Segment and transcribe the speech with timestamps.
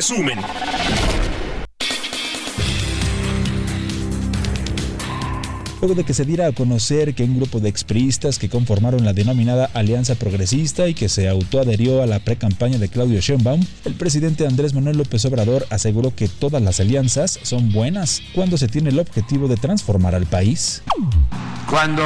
[0.00, 0.38] Resumen.
[5.80, 9.14] luego de que se diera a conocer que un grupo de expriistas que conformaron la
[9.14, 14.46] denominada Alianza Progresista y que se autoadherió a la pre-campaña de Claudio Sheinbaum, el presidente
[14.46, 18.98] Andrés Manuel López Obrador aseguró que todas las alianzas son buenas cuando se tiene el
[18.98, 20.82] objetivo de transformar al país.
[21.68, 22.02] Cuando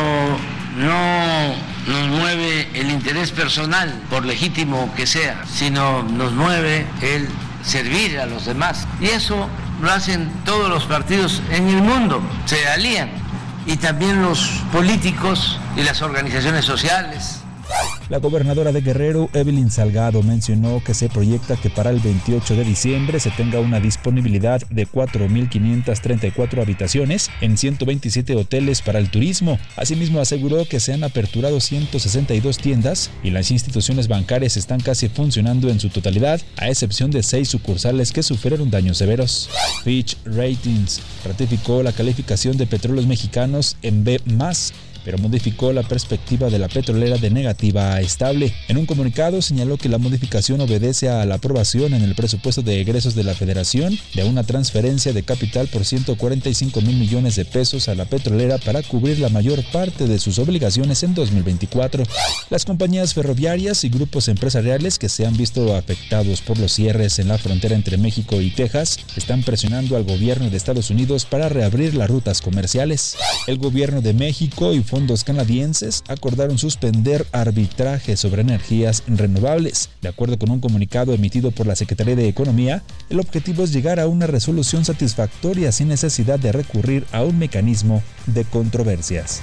[0.79, 1.55] no
[1.89, 7.27] nos mueve el interés personal, por legítimo que sea, sino nos mueve el
[7.65, 8.87] servir a los demás.
[9.01, 9.49] Y eso
[9.81, 13.11] lo hacen todos los partidos en el mundo, se alían.
[13.67, 17.44] Y también los políticos y las organizaciones sociales
[18.09, 22.65] la gobernadora de Guerrero, Evelyn Salgado, mencionó que se proyecta que para el 28 de
[22.65, 29.59] diciembre se tenga una disponibilidad de 4.534 habitaciones en 127 hoteles para el turismo.
[29.77, 35.69] Asimismo, aseguró que se han aperturado 162 tiendas y las instituciones bancarias están casi funcionando
[35.69, 39.49] en su totalidad, a excepción de seis sucursales que sufrieron daños severos.
[39.83, 44.21] Fitch Ratings ratificó la calificación de petróleos mexicanos en B
[45.05, 48.55] pero modificó la perspectiva de la petrolera de negativa a estable.
[48.69, 52.81] En un comunicado señaló que la modificación obedece a la aprobación en el presupuesto de
[52.81, 57.89] egresos de la Federación de una transferencia de capital por 145 mil millones de pesos
[57.89, 62.05] a la petrolera para cubrir la mayor parte de sus obligaciones en 2024.
[62.51, 67.29] Las compañías ferroviarias y grupos empresariales que se han visto afectados por los cierres en
[67.29, 71.95] la frontera entre México y Texas están presionando al gobierno de Estados Unidos para reabrir
[71.95, 73.17] las rutas comerciales.
[73.47, 79.91] El gobierno de México y fondos canadienses acordaron suspender arbitraje sobre energías renovables.
[80.01, 82.81] De acuerdo con un comunicado emitido por la Secretaría de Economía,
[83.11, 88.05] el objetivo es llegar a una resolución satisfactoria sin necesidad de recurrir a un mecanismo
[88.27, 89.43] de controversias.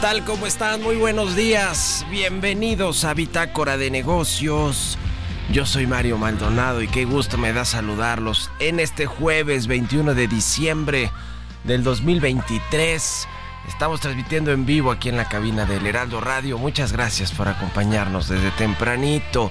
[0.00, 0.24] Tal?
[0.24, 0.80] ¿Cómo están?
[0.82, 2.06] Muy buenos días.
[2.08, 4.96] Bienvenidos a Bitácora de Negocios.
[5.50, 10.28] Yo soy Mario Maldonado y qué gusto me da saludarlos en este jueves 21 de
[10.28, 11.10] diciembre
[11.64, 13.26] del 2023.
[13.66, 16.58] Estamos transmitiendo en vivo aquí en la cabina del Heraldo Radio.
[16.58, 19.50] Muchas gracias por acompañarnos desde tempranito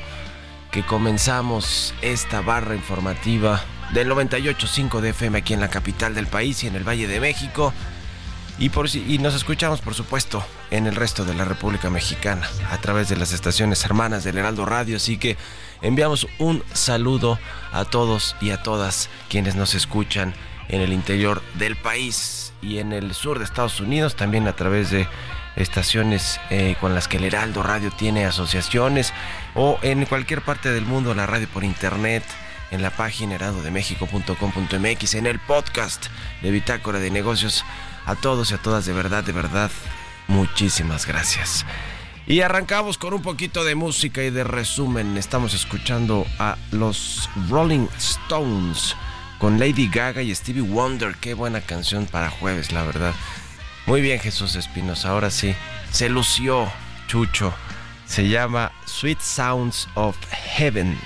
[0.72, 3.62] que comenzamos esta barra informativa
[3.92, 7.20] del 98.5 de FM aquí en la capital del país y en el Valle de
[7.20, 7.74] México.
[8.60, 12.78] Y, por, y nos escuchamos, por supuesto, en el resto de la República Mexicana a
[12.80, 14.98] través de las estaciones hermanas del Heraldo Radio.
[14.98, 15.38] Así que
[15.82, 17.38] enviamos un saludo
[17.72, 20.34] a todos y a todas quienes nos escuchan
[20.70, 24.90] en el interior del país y en el sur de Estados Unidos, también a través
[24.90, 25.08] de
[25.56, 29.14] estaciones eh, con las que el Heraldo Radio tiene asociaciones
[29.56, 32.24] o en cualquier parte del mundo la radio por internet
[32.70, 36.08] en la página heraldodemexico.com.mx en el podcast
[36.42, 37.64] de Bitácora de Negocios
[38.08, 39.70] a todos y a todas, de verdad, de verdad,
[40.28, 41.66] muchísimas gracias.
[42.26, 45.18] Y arrancamos con un poquito de música y de resumen.
[45.18, 48.96] Estamos escuchando a los Rolling Stones
[49.40, 51.16] con Lady Gaga y Stevie Wonder.
[51.16, 53.14] Qué buena canción para jueves, la verdad.
[53.86, 55.10] Muy bien, Jesús Espinosa.
[55.10, 55.54] Ahora sí,
[55.92, 56.72] se lució
[57.08, 57.54] Chucho.
[58.06, 60.98] Se llama Sweet Sounds of Heaven.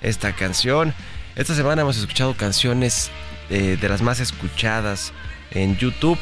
[0.00, 0.94] Esta canción.
[1.34, 3.10] Esta semana hemos escuchado canciones
[3.50, 5.12] eh, de las más escuchadas
[5.56, 6.18] en YouTube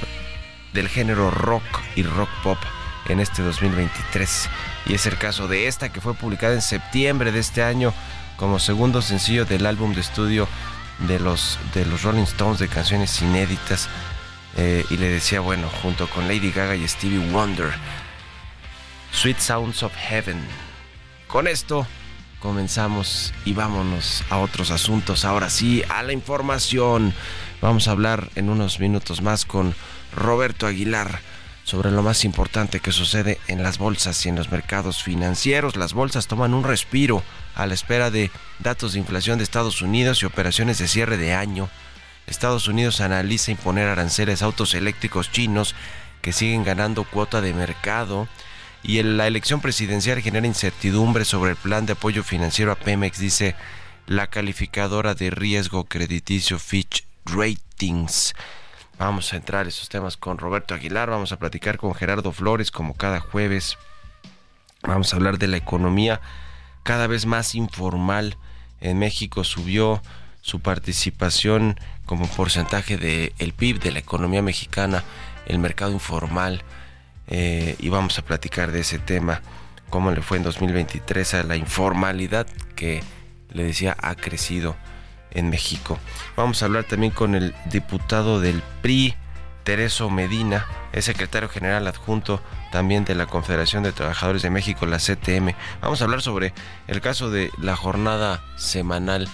[0.72, 1.62] del género rock
[1.96, 2.58] y rock pop
[3.06, 4.48] en este 2023.
[4.86, 7.92] Y es el caso de esta que fue publicada en septiembre de este año
[8.36, 10.48] como segundo sencillo del álbum de estudio
[11.06, 13.88] de los, de los Rolling Stones de canciones inéditas.
[14.56, 17.72] Eh, y le decía, bueno, junto con Lady Gaga y Stevie Wonder,
[19.10, 20.40] Sweet Sounds of Heaven.
[21.26, 21.86] Con esto
[22.38, 25.24] comenzamos y vámonos a otros asuntos.
[25.24, 27.12] Ahora sí, a la información.
[27.60, 29.74] Vamos a hablar en unos minutos más con
[30.14, 31.20] Roberto Aguilar
[31.64, 35.76] sobre lo más importante que sucede en las bolsas y en los mercados financieros.
[35.76, 37.22] Las bolsas toman un respiro
[37.54, 41.34] a la espera de datos de inflación de Estados Unidos y operaciones de cierre de
[41.34, 41.70] año.
[42.26, 45.74] Estados Unidos analiza imponer aranceles a autos eléctricos chinos
[46.20, 48.28] que siguen ganando cuota de mercado
[48.82, 53.54] y la elección presidencial genera incertidumbre sobre el plan de apoyo financiero a Pemex, dice
[54.06, 58.34] la calificadora de riesgo crediticio Fitch ratings.
[58.98, 62.94] Vamos a entrar esos temas con Roberto Aguilar, vamos a platicar con Gerardo Flores como
[62.94, 63.76] cada jueves.
[64.82, 66.20] Vamos a hablar de la economía
[66.82, 68.36] cada vez más informal.
[68.80, 70.00] En México subió
[70.42, 75.02] su participación como porcentaje del el PIB de la economía mexicana,
[75.46, 76.62] el mercado informal.
[77.26, 79.40] Eh, y vamos a platicar de ese tema,
[79.88, 83.02] cómo le fue en 2023 a la informalidad que
[83.50, 84.76] le decía ha crecido
[85.34, 85.98] en México.
[86.36, 89.14] Vamos a hablar también con el diputado del PRI,
[89.64, 92.40] Tereso Medina, es secretario general adjunto
[92.70, 95.54] también de la Confederación de Trabajadores de México, la CTM.
[95.80, 96.52] Vamos a hablar sobre
[96.86, 99.28] el caso de la jornada semanal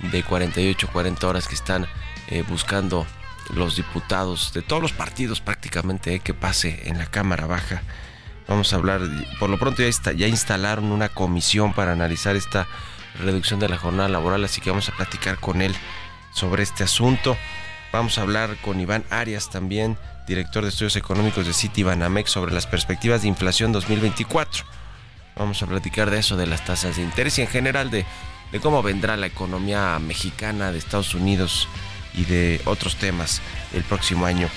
[0.00, 1.86] de 48-40 horas que están
[2.28, 3.06] eh, buscando
[3.54, 7.82] los diputados de todos los partidos prácticamente eh, que pase en la Cámara Baja.
[8.48, 9.00] Vamos a hablar,
[9.38, 12.66] por lo pronto ya, está, ya instalaron una comisión para analizar esta
[13.18, 15.74] reducción de la jornada laboral, así que vamos a platicar con él
[16.32, 17.36] sobre este asunto.
[17.92, 22.52] Vamos a hablar con Iván Arias también, director de estudios económicos de City Banamex, sobre
[22.52, 24.64] las perspectivas de inflación 2024.
[25.36, 28.04] Vamos a platicar de eso, de las tasas de interés y en general de,
[28.52, 31.68] de cómo vendrá la economía mexicana de Estados Unidos
[32.14, 33.40] y de otros temas
[33.72, 34.48] el próximo año.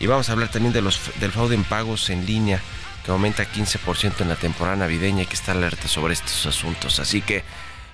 [0.00, 2.60] Y vamos a hablar también de los, del fraude en pagos en línea
[3.04, 7.00] que aumenta 15% en la temporada navideña y que está alerta sobre estos asuntos.
[7.00, 7.44] Así que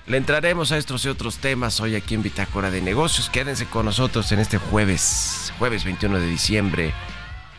[0.09, 3.29] le entraremos a estos y otros temas hoy aquí en Bitácora de Negocios.
[3.29, 6.93] Quédense con nosotros en este jueves, jueves 21 de diciembre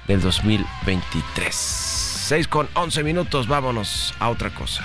[0.09, 1.55] del 2023.
[1.55, 4.85] 6 con 11 minutos, vámonos a otra cosa.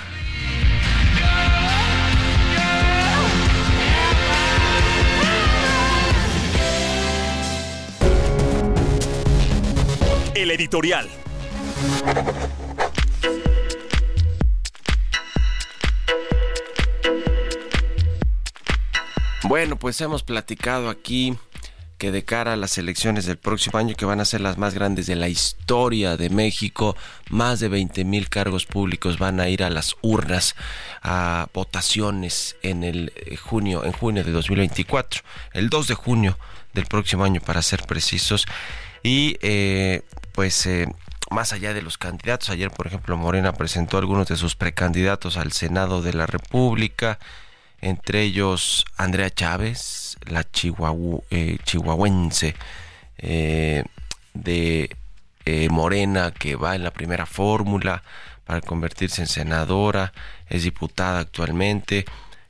[10.36, 11.08] El editorial.
[19.48, 21.38] Bueno, pues hemos platicado aquí
[21.98, 24.74] que de cara a las elecciones del próximo año, que van a ser las más
[24.74, 26.96] grandes de la historia de México,
[27.30, 30.56] más de 20 mil cargos públicos van a ir a las urnas
[31.00, 35.22] a votaciones en el eh, junio, en junio de 2024,
[35.52, 36.38] el 2 de junio
[36.74, 38.46] del próximo año para ser precisos.
[39.04, 40.88] Y eh, pues eh,
[41.30, 45.52] más allá de los candidatos, ayer por ejemplo Morena presentó algunos de sus precandidatos al
[45.52, 47.20] Senado de la República
[47.86, 50.40] entre ellos Andrea Chávez, la
[51.30, 52.56] eh, chihuahuense
[53.18, 53.84] eh,
[54.34, 54.96] de
[55.44, 58.02] eh, Morena, que va en la primera fórmula
[58.44, 60.12] para convertirse en senadora,
[60.48, 62.06] es diputada actualmente,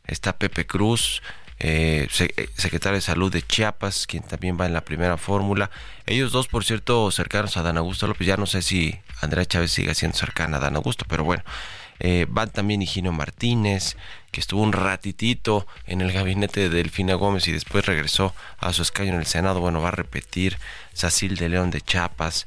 [0.07, 1.23] está Pepe Cruz,
[1.59, 2.09] eh,
[2.57, 5.71] secretario de Salud de Chiapas, quien también va en la primera fórmula.
[6.07, 8.27] Ellos dos, por cierto, cercanos a Dan Augusto López.
[8.27, 11.43] Ya no sé si Andrea Chávez sigue siendo cercana a Dan Augusto, pero bueno.
[12.29, 13.97] Van también Higino Martínez,
[14.37, 18.83] que estuvo un ratitito en el gabinete de Delfina Gómez y después regresó a su
[18.83, 19.61] escaño en el Senado.
[19.61, 20.59] Bueno, va a repetir
[20.93, 22.47] Sacil de León de Chiapas,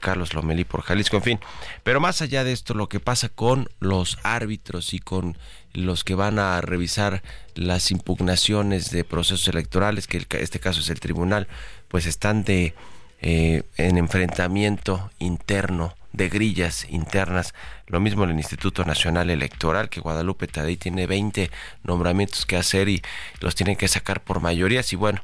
[0.00, 1.40] Carlos Lomelí por Jalisco, en fin.
[1.84, 5.38] Pero más allá de esto, lo que pasa con los árbitros y con
[5.74, 7.22] los que van a revisar
[7.54, 11.46] las impugnaciones de procesos electorales, que este caso es el tribunal,
[11.86, 12.74] pues están de
[13.20, 17.54] eh, en enfrentamiento interno de grillas internas.
[17.86, 21.50] Lo mismo en el Instituto Nacional Electoral, que Guadalupe Tadei tiene 20
[21.84, 23.00] nombramientos que hacer y
[23.40, 24.92] los tienen que sacar por mayorías.
[24.92, 25.22] Y bueno,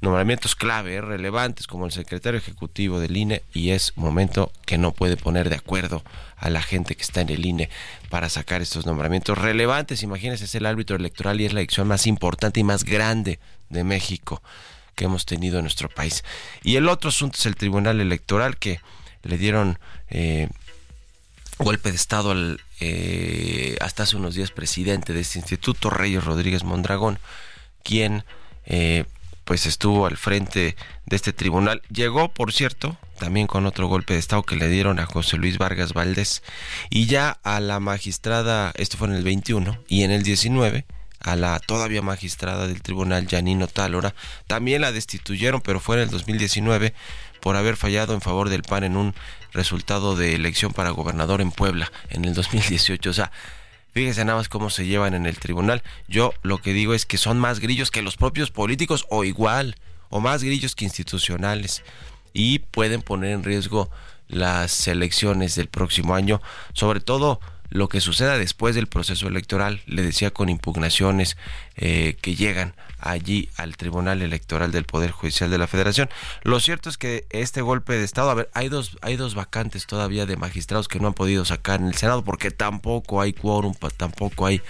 [0.00, 4.92] nombramientos clave, eh, relevantes, como el secretario ejecutivo del INE, y es momento que no
[4.92, 6.02] puede poner de acuerdo
[6.36, 7.68] a la gente que está en el INE
[8.08, 10.02] para sacar estos nombramientos relevantes.
[10.02, 13.84] Imagínense, es el árbitro electoral y es la elección más importante y más grande de
[13.84, 14.42] México
[14.94, 16.24] que hemos tenido en nuestro país.
[16.62, 18.80] Y el otro asunto es el Tribunal Electoral que
[19.22, 19.78] le dieron
[20.10, 20.48] eh,
[21.58, 26.64] golpe de Estado al, eh, hasta hace unos días presidente de este instituto, Reyes Rodríguez
[26.64, 27.18] Mondragón,
[27.82, 28.24] quien
[29.44, 30.76] pues estuvo al frente
[31.06, 31.82] de este tribunal.
[31.92, 35.58] Llegó, por cierto, también con otro golpe de Estado que le dieron a José Luis
[35.58, 36.44] Vargas Valdés.
[36.88, 40.86] Y ya a la magistrada, esto fue en el 21, y en el 19,
[41.20, 44.14] a la todavía magistrada del tribunal, Janino Tálora,
[44.46, 46.94] también la destituyeron, pero fue en el 2019
[47.40, 49.14] por haber fallado en favor del PAN en un
[49.52, 53.10] resultado de elección para gobernador en Puebla en el 2018.
[53.10, 53.30] O sea,
[53.92, 55.82] Fíjese nada más cómo se llevan en el tribunal.
[56.06, 59.74] Yo lo que digo es que son más grillos que los propios políticos o igual,
[60.10, 61.82] o más grillos que institucionales.
[62.32, 63.90] Y pueden poner en riesgo
[64.28, 66.40] las elecciones del próximo año,
[66.72, 71.36] sobre todo lo que suceda después del proceso electoral, le decía con impugnaciones
[71.76, 76.08] eh, que llegan allí al Tribunal Electoral del Poder Judicial de la Federación.
[76.42, 79.86] Lo cierto es que este golpe de Estado, a ver, hay dos, hay dos vacantes
[79.86, 83.74] todavía de magistrados que no han podido sacar en el Senado porque tampoco hay quórum,
[83.96, 84.62] tampoco hay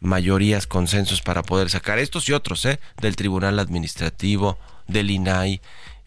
[0.00, 2.78] mayorías, consensos para poder sacar estos y otros, ¿eh?
[3.00, 5.60] Del Tribunal Administrativo, del INAI,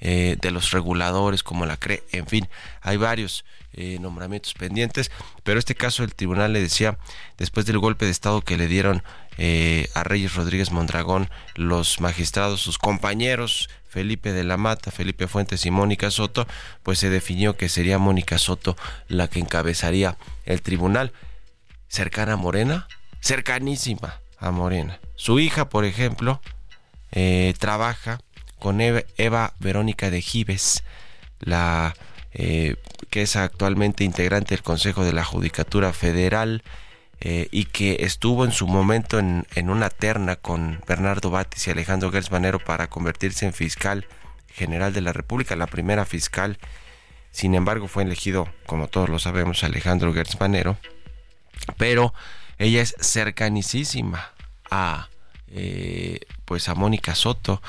[0.03, 2.49] eh, de los reguladores como la CRE, en fin,
[2.81, 5.11] hay varios eh, nombramientos pendientes,
[5.43, 6.97] pero este caso el tribunal le decía,
[7.37, 9.03] después del golpe de Estado que le dieron
[9.37, 15.67] eh, a Reyes Rodríguez Mondragón, los magistrados, sus compañeros, Felipe de la Mata, Felipe Fuentes
[15.67, 16.47] y Mónica Soto,
[16.81, 18.75] pues se definió que sería Mónica Soto
[19.07, 21.13] la que encabezaría el tribunal.
[21.89, 22.87] Cercana a Morena,
[23.19, 24.99] cercanísima a Morena.
[25.15, 26.41] Su hija, por ejemplo,
[27.59, 28.19] trabaja
[28.61, 30.83] con Eva, Verónica de Gives,
[31.39, 31.95] la
[32.31, 32.75] eh,
[33.09, 36.61] que es actualmente integrante del Consejo de la Judicatura Federal
[37.21, 42.11] eh, y que estuvo en su momento en, una terna con Bernardo Batis y Alejandro
[42.11, 42.29] Gertz
[42.63, 44.05] para convertirse en fiscal
[44.53, 46.59] general de la República, la primera fiscal.
[47.31, 50.37] Sin embargo, fue elegido, como todos lo sabemos, Alejandro Gertz
[51.77, 52.13] pero
[52.59, 54.33] ella es cercanísima
[54.69, 55.09] a,
[55.47, 57.59] eh, pues a Mónica Soto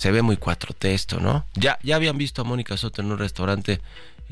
[0.00, 1.44] se ve muy cuatro texto, ¿no?
[1.52, 3.82] Ya, ya habían visto a Mónica Soto en un restaurante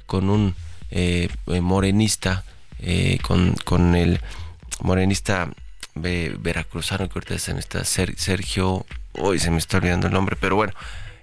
[0.06, 0.54] con un
[0.90, 2.42] eh, eh, morenista,
[2.78, 4.18] eh, con, con el
[4.80, 5.50] morenista
[5.94, 10.56] veracruzano que ahorita se me está, Sergio, hoy se me está olvidando el nombre, pero
[10.56, 10.72] bueno,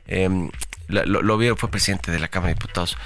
[0.05, 0.51] em,
[0.89, 2.97] lo, vieron, fue presidente de la Cámara de Diputados.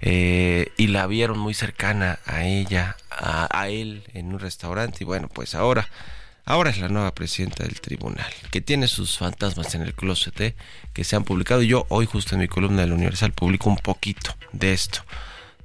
[0.00, 5.56] y la vieron muy cercana a ella, a él en un restaurante y bueno, pues
[5.56, 5.88] ahora
[6.46, 10.54] Ahora es la nueva presidenta del tribunal, que tiene sus fantasmas en el closet, ¿eh?
[10.92, 11.62] que se han publicado.
[11.62, 15.00] Yo hoy justo en mi columna del Universal publico un poquito de esto,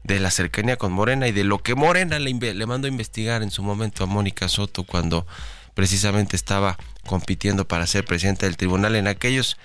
[0.03, 3.51] de la cercanía con Morena y de lo que Morena le, mandó a investigar en
[3.51, 5.27] su momento a Mónica Soto cuando
[5.73, 9.57] precisamente estaba compitiendo para ser presidenta del tribunal en aquellos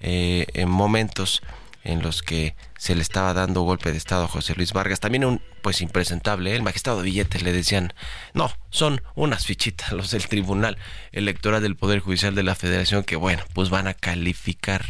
[0.00, 1.42] eh, en momentos
[1.88, 5.00] en los que se le estaba dando golpe de Estado a José Luis Vargas.
[5.00, 6.56] También un, pues impresentable, ¿eh?
[6.56, 7.94] el magistrado de billetes le decían,
[8.34, 10.76] no, son unas fichitas los del Tribunal
[11.12, 14.84] Electoral del Poder Judicial de la Federación que, bueno, pues van a calificar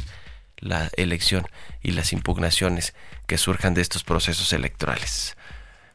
[0.57, 1.47] la elección
[1.83, 2.95] y las impugnaciones
[3.29, 5.37] que surjan de estos procesos electorales.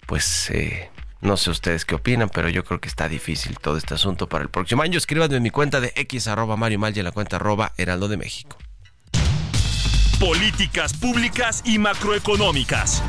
[0.07, 3.93] Pues eh, no sé ustedes qué opinan, pero yo creo que está difícil todo este
[3.93, 4.97] asunto para el próximo año.
[4.97, 8.07] Escríbanme en mi cuenta de x arroba Mario Mal y en la cuenta arroba Heraldo
[8.07, 8.57] de México.
[10.19, 13.03] Políticas públicas y macroeconómicas.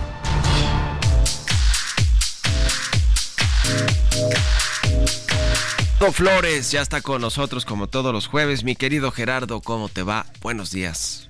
[6.13, 8.63] Flores ya está con nosotros como todos los jueves.
[8.63, 10.27] Mi querido Gerardo, ¿cómo te va?
[10.43, 11.27] Buenos días.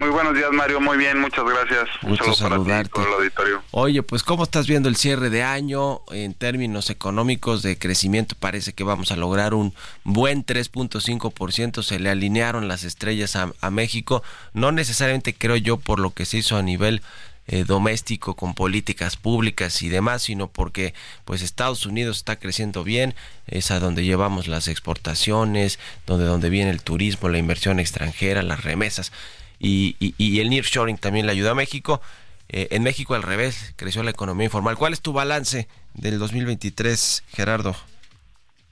[0.00, 0.80] Muy buenos días, Mario.
[0.80, 1.86] Muy bien, muchas gracias.
[2.00, 3.02] Gusto saludarte.
[3.02, 3.62] auditorio.
[3.70, 8.34] Oye, pues ¿cómo estás viendo el cierre de año en términos económicos de crecimiento?
[8.40, 11.82] Parece que vamos a lograr un buen 3.5%.
[11.82, 14.22] Se le alinearon las estrellas a, a, México.
[14.54, 17.02] No necesariamente creo yo por lo que se hizo a nivel
[17.46, 20.94] eh, doméstico con políticas públicas y demás, sino porque
[21.26, 23.14] pues Estados Unidos está creciendo bien,
[23.48, 28.62] es a donde llevamos las exportaciones, donde donde viene el turismo, la inversión extranjera, las
[28.62, 29.12] remesas
[29.60, 32.00] y, y, el nearshoring también le ayuda a México.
[32.48, 34.76] Eh, en México al revés, creció la economía informal.
[34.76, 37.76] ¿Cuál es tu balance del 2023, Gerardo?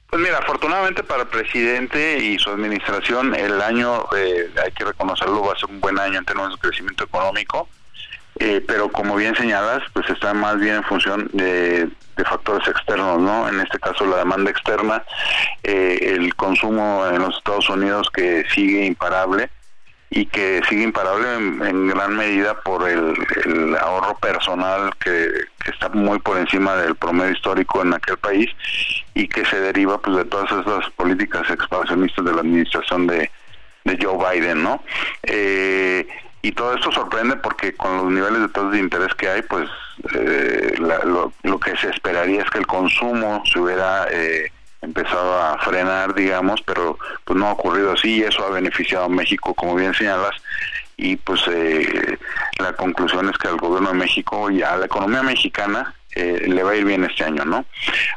[0.09, 5.42] Pues mira, afortunadamente para el presidente y su administración, el año, eh, hay que reconocerlo,
[5.42, 7.68] va a ser un buen año en términos de crecimiento económico,
[8.38, 11.88] eh, pero como bien señalas, pues está más bien en función de,
[12.28, 13.49] factores externos, ¿no?
[13.49, 15.04] En este caso la demanda externa,
[15.62, 19.49] el consumo en los Estados Unidos que sigue imparable,
[20.11, 25.29] y que sigue imparable en, gran medida por el, ahorro personal que,
[25.67, 28.49] está muy por encima del promedio histórico en aquel país
[29.12, 33.31] y que se deriva pues de todas esas políticas expansionistas de la administración de,
[34.03, 34.83] Joe Biden, ¿no?
[35.23, 36.07] Eh,
[36.43, 39.67] y todo esto sorprende porque con los niveles de tasas de interés que hay, pues
[40.15, 45.59] eh, lo, lo, que se esperaría es que el consumo se hubiera eh, empezado a
[45.59, 49.75] frenar, digamos, pero pues no ha ocurrido así y eso ha beneficiado a México, como
[49.75, 50.35] bien señalas,
[50.97, 52.19] y pues eh,
[52.59, 56.63] la conclusión es que al gobierno de México y a la economía mexicana eh, le
[56.63, 57.65] va a ir bien este año, ¿no?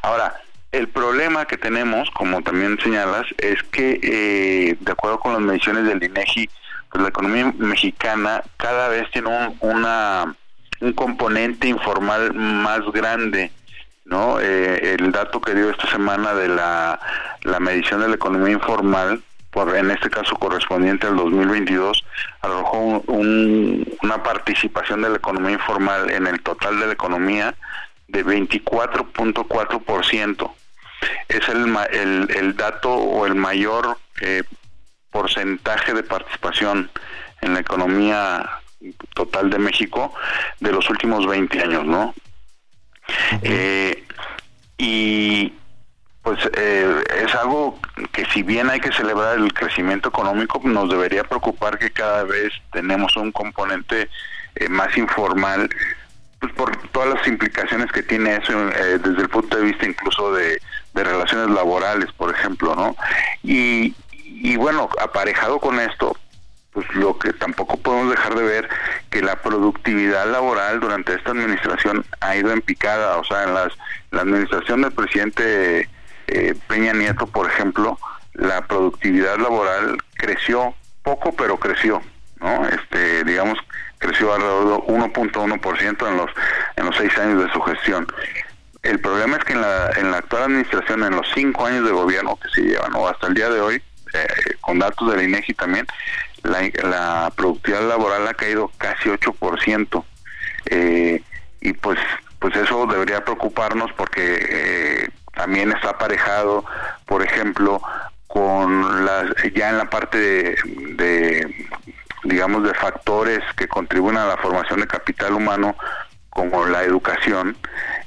[0.02, 0.34] Ahora,
[0.72, 5.86] el problema que tenemos, como también señalas, es que eh, de acuerdo con las mediciones
[5.86, 6.50] del INEGI,
[6.90, 10.36] pues la economía mexicana cada vez tiene un, una,
[10.80, 13.52] un componente informal más grande
[14.06, 14.40] ¿no?
[14.40, 17.00] Eh, el dato que dio esta semana de la,
[17.60, 22.06] medición de la economía informal, por en este caso correspondiente al 2022,
[22.42, 27.56] arrojó una participación de la economía informal en el total de la economía
[28.08, 30.52] de 24.4%.
[31.28, 34.44] Es el, el, el dato o el mayor eh,
[35.12, 36.90] porcentaje de participación
[37.42, 38.50] en la economía
[39.14, 40.14] total de México
[40.60, 42.16] de los últimos 20 años, ¿no?
[43.42, 44.04] Eh,
[44.78, 45.54] y
[46.22, 47.80] pues eh, es algo
[48.12, 52.52] que si bien hay que celebrar el crecimiento económico, nos debería preocupar que cada vez
[52.72, 54.10] tenemos un componente
[54.56, 55.70] eh, más informal,
[56.40, 60.60] pues por todas las implicaciones que tiene eso desde el punto de vista incluso de,
[60.94, 62.96] de relaciones laborales, por ejemplo, ¿no?
[63.44, 63.94] Y
[64.58, 66.18] bueno, aparejado con esto,
[66.74, 68.70] pues lo que tampoco podemos dejar de ver
[69.10, 73.74] que la productividad laboral durante esta administración ha ido en picada, o sea, en las,
[74.12, 75.90] la administración del presidente
[76.28, 78.00] eh, Peña Nieto, por ejemplo,
[78.34, 82.02] la productividad laboral creció poco, pero creció,
[82.40, 82.68] ¿no?
[82.68, 83.58] Este, digamos,
[83.98, 86.30] creció alrededor de 1.1% en los
[86.78, 88.08] en los seis años de su gestión.
[88.84, 91.92] El problema es que en la, en la actual administración, en los cinco años de
[91.92, 95.24] gobierno que se llevan, o hasta el día de hoy, eh, con datos de la
[95.24, 95.86] INEGI también,
[96.44, 100.04] la, productividad laboral ha caído casi 8%.
[100.68, 101.22] Eh,
[101.62, 102.00] y pues,
[102.40, 106.66] pues eso debería preocuparnos porque eh, también está aparejado,
[107.06, 107.82] por ejemplo,
[108.28, 111.68] con las, ya en la parte de,
[112.24, 115.76] digamos, de factores que contribuyen a la formación de capital humano,
[116.30, 117.58] como la educación,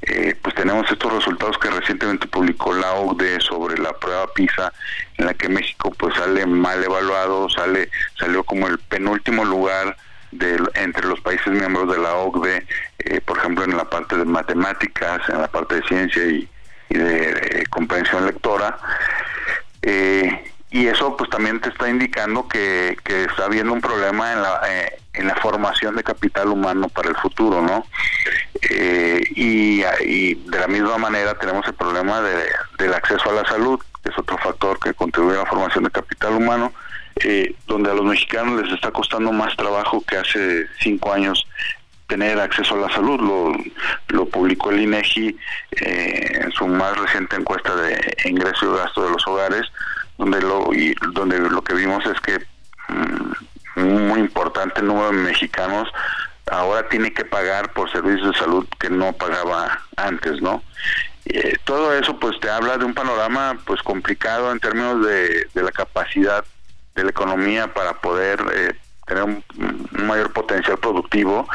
[0.06, 4.72] eh, pues tenemos estos resultados que recientemente publicó la OCDE sobre la prueba PISA,
[5.16, 9.96] en la que México pues sale mal evaluado, sale salió como el penúltimo lugar
[10.30, 12.66] de, entre los países miembros de la OCDE,
[12.98, 16.48] eh, por ejemplo en la parte de matemáticas, en la parte de ciencia y,
[16.90, 18.78] de, comprensión lectora.
[19.82, 24.42] Eh, y eso pues también te está indicando que, que está habiendo un problema en
[24.42, 27.86] la, eh, en la formación de capital humano para el futuro, ¿no?
[28.70, 32.44] Eh, y, de la misma manera tenemos el problema de,
[32.78, 35.90] del acceso a la salud, que es otro factor que contribuye a la formación de
[35.90, 36.72] capital humano,
[37.16, 41.46] eh, donde a los mexicanos les está costando más trabajo que hace cinco años
[42.08, 43.20] tener acceso a la salud.
[43.20, 43.52] Lo,
[44.08, 45.36] lo publicó el INEGI
[45.72, 49.62] en su más reciente encuesta de ingreso y gasto de los hogares,
[50.18, 52.38] donde lo, y, donde lo que vimos es que
[52.88, 53.32] mm,
[53.76, 55.88] un muy importante número de mexicanos
[56.50, 60.62] ahora tiene que pagar por servicios de salud que no pagaba antes, ¿no?
[61.26, 65.72] Eh, todo eso pues te habla de un panorama pues complicado en términos de, la
[65.72, 66.44] capacidad
[66.94, 68.74] de la economía para poder eh,
[69.06, 69.44] tener un,
[70.06, 71.48] mayor potencial productivo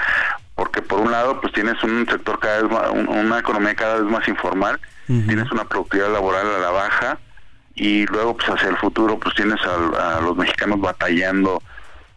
[0.56, 4.06] porque por un lado pues tienes un sector cada vez más, una economía cada vez
[4.06, 7.18] más informal tienes una productividad laboral a la baja
[7.74, 11.62] y luego pues hacia el futuro pues tienes a, los mexicanos batallando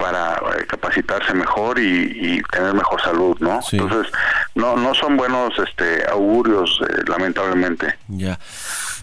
[0.02, 3.60] para eh, capacitarse mejor y, tener mejor salud, ¿no?
[3.70, 4.12] Entonces,
[4.56, 7.94] no no son buenos este augurios, eh, lamentablemente.
[8.08, 8.40] Ya.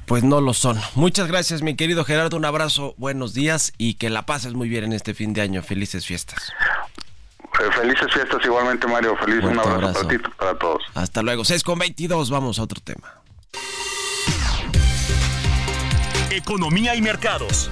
[0.06, 0.78] Pues no lo son.
[0.96, 2.36] Muchas gracias, mi querido Gerardo.
[2.36, 5.64] Un abrazo, buenos días y que la pases muy bien en este fin de año.
[5.64, 6.52] Felices fiestas.
[7.62, 9.16] Eh, felices fiestas igualmente, Mario.
[9.16, 10.84] Feliz un abrazo, Para, ti, para todos.
[10.96, 11.46] Hasta luego.
[11.46, 12.30] 6 con 22.
[12.30, 13.22] Vamos a otro tema.
[16.30, 17.72] Economía y mercados.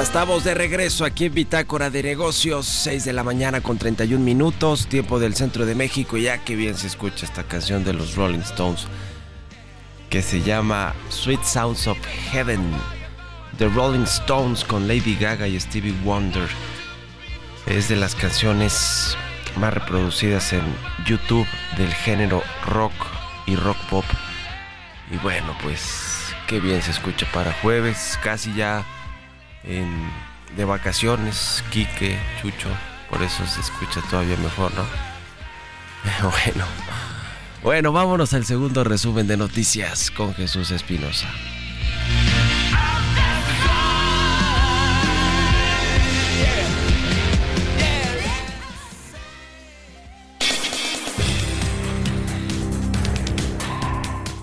[0.00, 4.86] Estamos de regreso aquí en Bitácora de Negocios, 6 de la mañana con 31 minutos,
[4.86, 6.16] tiempo del centro de México.
[6.16, 8.86] Ya que bien se escucha esta canción de los Rolling Stones
[10.08, 11.98] que se llama Sweet Sounds of
[12.32, 12.62] Heaven.
[13.58, 16.48] The Rolling Stones con Lady Gaga y Stevie Wonder.
[17.66, 19.16] Es de las canciones
[19.56, 20.62] más reproducidas en
[21.04, 22.94] YouTube del género rock
[23.46, 24.04] y rock pop.
[25.10, 28.84] Y bueno, pues qué bien se escucha para jueves, casi ya
[29.64, 32.68] de vacaciones, Quique, Chucho,
[33.08, 34.84] por eso se escucha todavía mejor, ¿no?
[36.30, 36.64] Bueno,
[37.62, 41.28] bueno, vámonos al segundo resumen de noticias con Jesús Espinosa.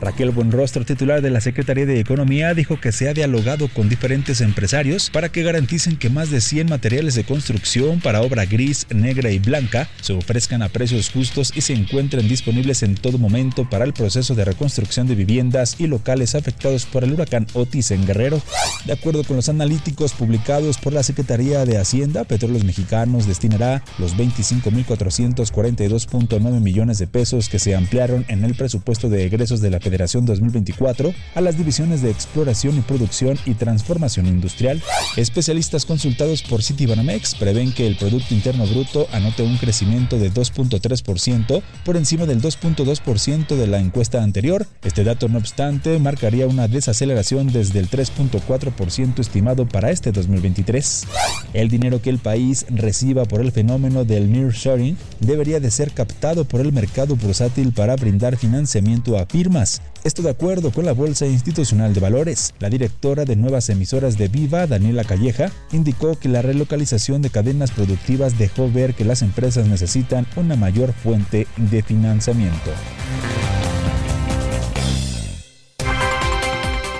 [0.08, 4.40] Raquel Buenrostro, titular de la Secretaría de Economía, dijo que se ha dialogado con diferentes
[4.40, 9.32] empresarios para que garanticen que más de 100 materiales de construcción para obra gris, negra
[9.32, 13.84] y blanca se ofrezcan a precios justos y se encuentren disponibles en todo momento para
[13.84, 18.42] el proceso de reconstrucción de viviendas y locales afectados por el huracán Otis en Guerrero.
[18.86, 24.16] De acuerdo con los analíticos publicados por la Secretaría de Hacienda, Petróleos Mexicanos destinará los
[24.16, 29.97] 25.442.9 millones de pesos que se ampliaron en el presupuesto de egresos de la Federación
[29.98, 34.82] 2024 a las divisiones de exploración y producción y transformación industrial.
[35.16, 41.62] Especialistas consultados por Citibanamex prevén que el Producto Interno Bruto anote un crecimiento de 2.3%
[41.84, 44.66] por encima del 2.2% de la encuesta anterior.
[44.84, 51.08] Este dato, no obstante, marcaría una desaceleración desde el 3.4% estimado para este 2023.
[51.54, 56.46] El dinero que el país reciba por el fenómeno del nearshoring debería de ser captado
[56.46, 59.82] por el mercado bursátil para brindar financiamiento a firmas.
[60.04, 62.54] Esto de acuerdo con la Bolsa Institucional de Valores.
[62.60, 67.72] La directora de nuevas emisoras de Viva, Daniela Calleja, indicó que la relocalización de cadenas
[67.72, 72.72] productivas dejó ver que las empresas necesitan una mayor fuente de financiamiento.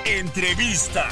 [0.04, 1.08] Entrevista.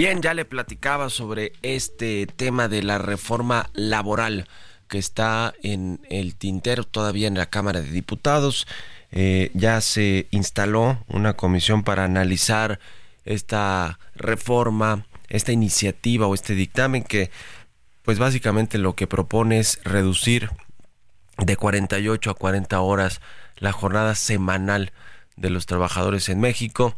[0.00, 4.48] Bien, ya le platicaba sobre este tema de la reforma laboral
[4.88, 8.66] que está en el tintero todavía en la Cámara de Diputados.
[9.12, 12.80] Eh, ya se instaló una comisión para analizar
[13.26, 17.30] esta reforma, esta iniciativa o este dictamen que
[18.00, 20.48] pues básicamente lo que propone es reducir
[21.36, 23.20] de 48 a 40 horas
[23.58, 24.92] la jornada semanal
[25.36, 26.96] de los trabajadores en México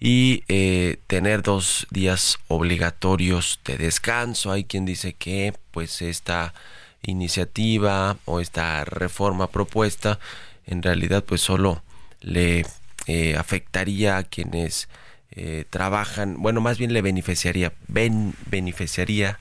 [0.00, 4.52] y eh, tener dos días obligatorios de descanso.
[4.52, 6.54] Hay quien dice que pues esta
[7.02, 10.18] iniciativa o esta reforma propuesta
[10.66, 11.82] en realidad pues solo
[12.20, 12.64] le
[13.06, 14.88] eh, afectaría a quienes
[15.30, 19.38] eh, trabajan, bueno más bien le beneficiaría, beneficiaría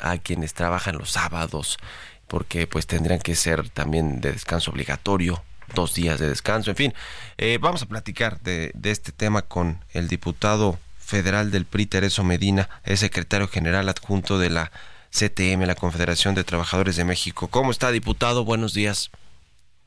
[0.00, 1.78] a quienes trabajan los sábados
[2.26, 5.42] porque pues tendrían que ser también de descanso obligatorio
[5.74, 6.94] dos días de descanso, en fin.
[7.38, 12.68] Eh, vamos a platicar de, este tema con el diputado federal del PRI, Tereso Medina,
[12.84, 14.72] es secretario general adjunto de la
[15.10, 17.48] CTM, la Confederación de Trabajadores de México.
[17.48, 18.44] ¿Cómo está, diputado?
[18.44, 19.10] Buenos días.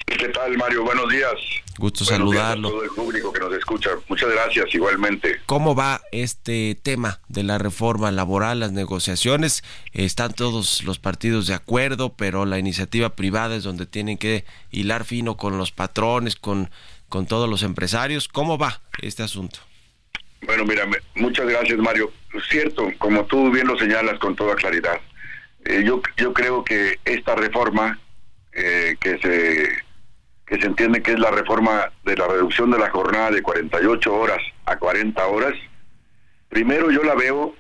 [0.06, 0.84] ¿Qué tal, Mario?
[0.84, 1.34] Buenos días.
[1.78, 2.70] Gusto saludarlo.
[2.70, 3.90] todo el público que nos escucha.
[4.08, 5.42] Muchas gracias, igualmente.
[5.46, 9.64] ¿Cómo va este tema de la reforma laboral, las negociaciones?
[9.94, 15.06] Están todos los partidos de acuerdo, pero la iniciativa privada es donde tienen que hilar
[15.06, 16.70] fino con los patrones, con,
[17.10, 18.28] con todos los empresarios.
[18.28, 19.60] ¿Cómo va este asunto?
[20.46, 22.12] Bueno, mira, muchas gracias, Mario.
[22.50, 25.02] Cierto, como tú bien lo señalas con toda claridad.
[25.66, 28.00] Eh, yo, yo creo que esta reforma
[28.54, 29.85] eh, que se
[30.46, 34.14] que se entiende que es la reforma de la reducción de la jornada de 48
[34.14, 35.54] horas a 40 horas,
[36.50, 37.56] primero yo la veo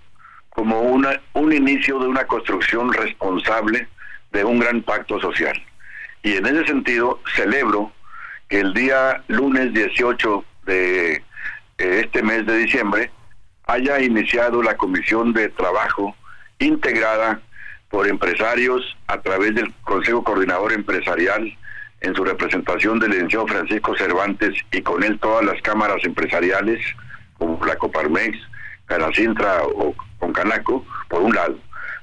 [0.49, 3.87] como una, un inicio de una construcción responsable
[4.31, 5.61] de un gran pacto social.
[6.23, 7.91] Y en ese sentido celebro
[8.47, 11.21] que el día lunes 18 de eh,
[11.77, 13.11] este mes de diciembre
[13.67, 16.15] haya iniciado la comisión de trabajo
[16.59, 17.41] integrada
[17.89, 21.57] por empresarios a través del Consejo Coordinador Empresarial
[22.01, 26.79] en su representación del licenciado Francisco Cervantes y con él todas las cámaras empresariales,
[27.37, 28.37] como la Coparmex,
[28.85, 31.57] Canacintra o Concanaco, por un lado.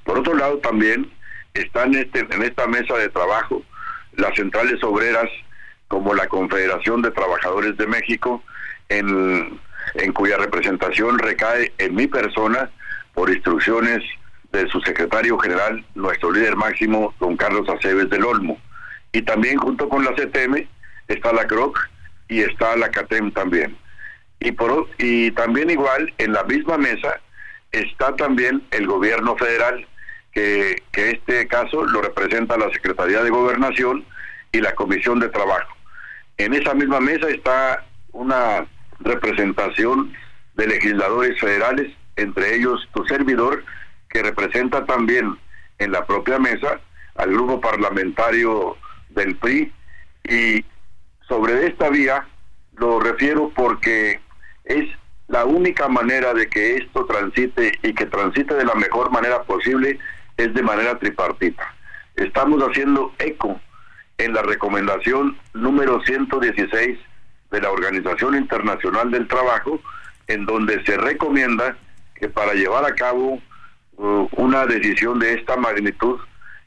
[0.05, 1.11] Por otro lado también
[1.55, 3.63] están este, en esta mesa de trabajo
[4.17, 5.29] las centrales obreras
[5.89, 8.43] como la Confederación de Trabajadores de México,
[8.89, 9.59] en
[10.15, 12.71] cuya representación recae en mi persona
[13.15, 14.03] por instrucciones
[14.53, 18.59] de su secretario general, nuestro líder máximo, don Carlos Aceves del Olmo.
[19.13, 20.67] Y también junto con la CTM
[21.09, 21.79] está la CROC
[22.29, 23.77] y está la CATEM también.
[24.41, 27.21] Y, por, y también igual en la misma mesa
[27.71, 29.87] está también el gobierno federal,
[30.33, 34.05] que, que este caso lo representa la Secretaría de Gobernación
[34.51, 35.77] y la Comisión de Trabajo.
[36.39, 38.67] En esa misma mesa está una
[39.01, 40.13] representación
[40.55, 43.65] de legisladores federales, entre ellos tu servidor,
[44.09, 45.39] que representa también
[45.79, 46.81] en la propia mesa
[47.17, 48.77] al grupo parlamentario
[49.15, 49.73] del PRI
[50.25, 50.65] y
[51.29, 52.27] sobre esta vía
[52.77, 54.21] lo refiero porque
[54.65, 54.89] es
[55.29, 59.99] la única manera de que esto transite y que transite de la mejor manera posible
[60.37, 61.75] es de manera tripartita.
[62.17, 63.61] Estamos haciendo eco
[64.19, 66.99] en la recomendación número 116
[67.51, 69.81] de la Organización Internacional del Trabajo,
[70.27, 71.77] en donde se recomienda
[72.15, 73.41] que para llevar a cabo
[73.97, 76.19] uh, una decisión de esta magnitud,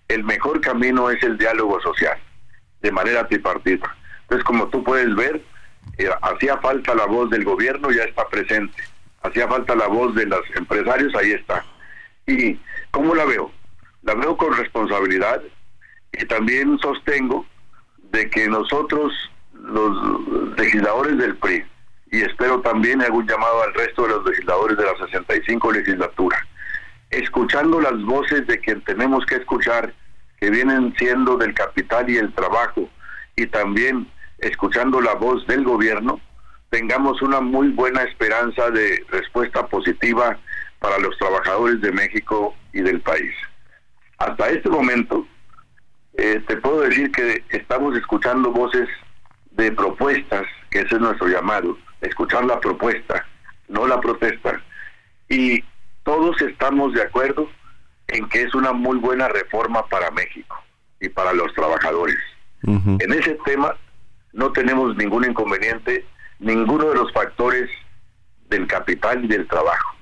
[0.07, 2.17] el mejor camino es el diálogo social,
[2.85, 3.95] de manera tripartita.
[4.21, 5.41] Entonces, como tú puedes ver,
[5.97, 8.83] eh, hacía falta la voz del gobierno, ya está presente.
[9.23, 11.65] Hacía falta la voz de los empresarios, ahí está.
[12.27, 12.59] ¿Y
[12.91, 13.51] cómo la veo?
[14.03, 15.41] La veo con responsabilidad
[16.13, 17.45] y también sostengo
[18.11, 19.11] de que nosotros,
[19.53, 21.65] los legisladores del PRI,
[22.11, 26.47] y espero también un llamado al resto de los legisladores de la 65 legislatura,
[27.09, 29.91] escuchando las voces de quien tenemos que escuchar,
[30.45, 32.87] que vienen siendo del capital y el trabajo,
[33.35, 36.21] y también escuchando la voz del gobierno,
[36.69, 40.37] tengamos una muy buena esperanza de respuesta positiva
[40.77, 43.33] para los trabajadores de México y del país.
[44.19, 45.25] Hasta este momento,
[46.13, 48.87] eh, te puedo decir que estamos escuchando voces
[49.49, 53.25] de propuestas, que ese es nuestro llamado, escuchar la propuesta,
[53.67, 54.61] no la protesta.
[55.27, 55.63] Y
[56.03, 57.49] todos estamos de acuerdo
[58.07, 60.55] en que es una muy buena reforma para México
[60.99, 62.17] y para los trabajadores.
[62.63, 63.75] En ese tema
[64.33, 66.03] no tenemos ningún inconveniente,
[66.39, 67.69] ninguno de los factores
[68.49, 69.95] del capital y del trabajo,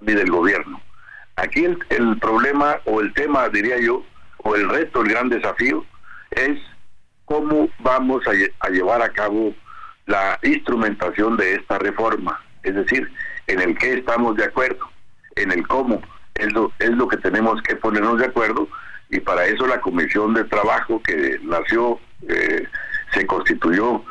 [0.00, 0.80] ni del gobierno.
[1.36, 4.02] Aquí el, el problema o el tema, diría yo,
[4.38, 5.84] o el reto, el gran desafío,
[6.30, 6.58] es
[7.28, 9.54] cómo vamos a, llevar a cabo
[10.06, 13.10] la instrumentación de esta reforma, es decir,
[13.46, 14.88] en el qué estamos de acuerdo,
[15.36, 16.00] en el cómo,
[16.38, 18.68] es lo, es lo que tenemos que ponernos de acuerdo
[19.10, 21.98] y para eso la comisión de trabajo que nació,
[22.28, 22.66] eh,
[23.12, 24.02] se constituyó,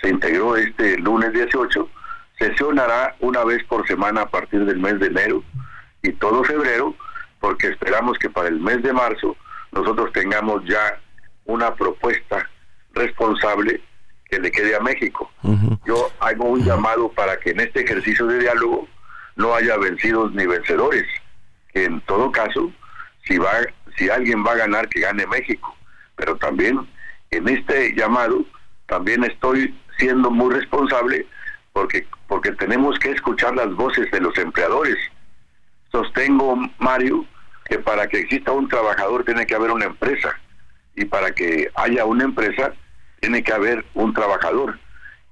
[0.00, 1.88] se integró este lunes 18,
[2.38, 5.42] sesionará una vez por semana a partir del mes de enero
[6.02, 6.94] y todo febrero,
[7.40, 9.36] porque esperamos que para el mes de marzo
[9.72, 11.00] nosotros tengamos ya
[11.46, 12.48] una propuesta
[12.92, 13.80] responsable
[14.30, 15.30] que le quede a México.
[15.84, 18.88] Yo hago un llamado para que en este ejercicio de diálogo
[19.36, 21.04] no haya vencidos ni vencedores,
[21.74, 22.72] en todo caso,
[23.26, 23.52] si va,
[23.96, 25.76] si alguien va a ganar, que gane México.
[26.16, 26.88] Pero también
[27.30, 28.44] en este llamado,
[28.86, 31.26] también estoy siendo muy responsable
[31.72, 34.96] porque porque tenemos que escuchar las voces de los empleadores.
[35.92, 37.24] Sostengo, Mario,
[37.66, 40.38] que para que exista un trabajador tiene que haber una empresa
[40.96, 42.72] y para que haya una empresa
[43.20, 44.78] tiene que haber un trabajador.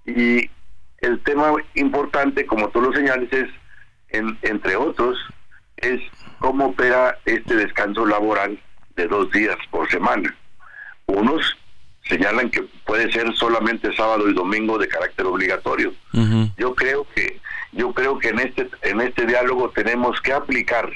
[0.07, 0.50] Y
[0.98, 3.48] el tema importante, como tú lo señales, es,
[4.42, 5.18] entre otros,
[5.76, 6.00] es
[6.42, 8.59] cómo opera este descanso laboral
[8.96, 10.37] de dos días por semana.
[11.07, 11.57] Unos
[12.05, 15.94] señalan que puede ser solamente sábado y domingo de carácter obligatorio.
[16.59, 17.40] Yo creo que
[17.72, 20.90] yo creo que en este en este diálogo tenemos que aplicar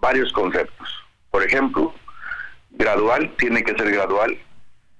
[0.00, 0.88] varios conceptos.
[1.30, 1.94] Por ejemplo,
[2.70, 4.38] gradual tiene que ser gradual,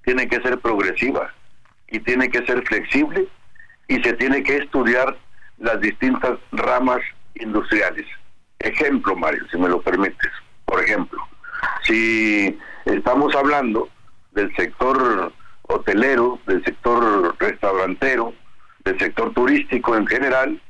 [0.03, 1.33] tiene que ser progresiva
[1.89, 3.29] y tiene que ser flexible
[3.87, 5.17] y se tiene que estudiar
[5.59, 7.01] las distintas ramas
[7.35, 8.07] industriales.
[8.61, 10.31] Ejemplo, Mario, si me lo permites.
[10.65, 11.19] Por ejemplo,
[11.85, 13.89] si estamos hablando
[14.33, 15.33] del sector
[15.63, 18.35] hotelero, del sector restaurantero,
[18.85, 20.61] del sector turístico en general,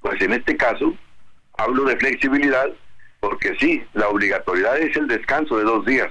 [0.00, 0.94] pues en este caso
[1.56, 2.70] hablo de flexibilidad
[3.20, 6.08] porque sí, la obligatoriedad es el descanso de dos días,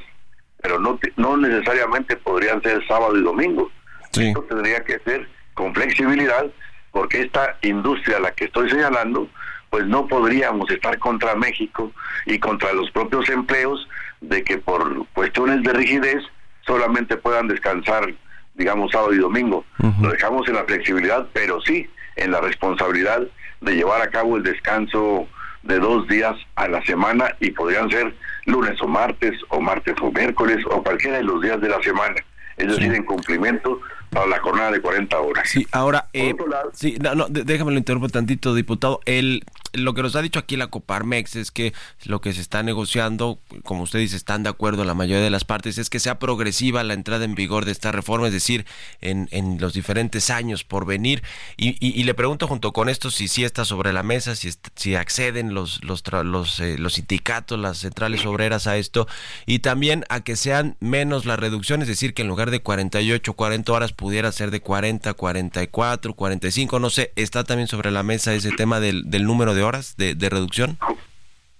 [0.61, 3.69] pero no, no necesariamente podrían ser sábado y domingo.
[4.13, 6.45] Esto tendría que ser con flexibilidad,
[6.91, 9.27] porque esta industria a la que estoy señalando,
[9.69, 11.91] pues no podríamos estar contra México
[12.25, 13.87] y contra los propios empleos
[14.21, 16.23] de que por cuestiones de rigidez
[16.65, 18.13] solamente puedan descansar,
[18.55, 19.65] digamos, sábado y domingo.
[20.01, 23.21] Lo dejamos en la flexibilidad, pero sí en la responsabilidad
[23.61, 25.27] de llevar a cabo el descanso
[25.63, 28.13] de dos días a la semana y podrían ser
[28.45, 32.15] lunes o martes o martes o miércoles o cualquiera de los días de la semana.
[32.57, 33.79] Es decir, en cumplimiento
[34.09, 35.49] para la jornada de 40 horas.
[35.49, 36.35] Sí, ahora, eh,
[36.73, 38.99] sí, no, no, déjame lo interrumpo tantito, diputado.
[39.05, 39.43] El,
[39.73, 43.39] lo que nos ha dicho aquí la Coparmex es que lo que se está negociando,
[43.63, 46.83] como usted dice, están de acuerdo la mayoría de las partes, es que sea progresiva
[46.83, 48.65] la entrada en vigor de esta reforma, es decir,
[49.01, 49.27] en,
[49.59, 51.23] los diferentes años por venir.
[51.57, 54.95] Y, y, le pregunto junto con esto si sí está sobre la mesa, si, si
[54.95, 59.07] acceden los, los, los, eh, los sindicatos, las centrales obreras a esto,
[59.45, 63.33] y también a que sean menos la reducción, es decir, que en lugar de 48,
[63.33, 68.33] 40 horas pudiera ser de 40, 44, 45, no sé, está también sobre la mesa
[68.33, 70.77] ese tema del, del número de horas de, reducción.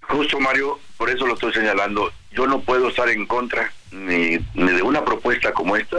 [0.02, 2.12] Justo Mario, por eso lo estoy señalando.
[2.32, 5.98] Yo no puedo estar en contra ni, ni de una propuesta como esta,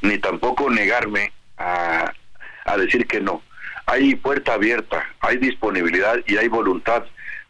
[0.00, 2.12] ni tampoco negarme a,
[2.64, 3.42] a decir que no.
[3.86, 7.04] Hay puerta abierta, hay disponibilidad y hay voluntad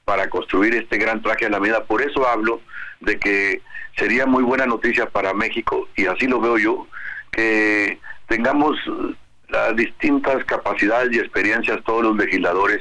[0.04, 1.84] para construir este gran traje a la medida.
[1.84, 2.60] Por eso hablo
[3.00, 3.62] de que
[3.96, 6.86] sería muy buena noticia para México, y así lo veo yo,
[7.30, 8.78] que tengamos
[9.48, 12.80] las distintas capacidades y experiencias todos los legisladores